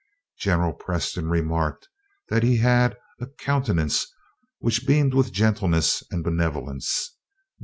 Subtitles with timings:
[0.39, 1.87] General Preston remarked
[2.29, 4.07] that he had "a countenance
[4.57, 7.15] which beamed with gentleness and benevolence."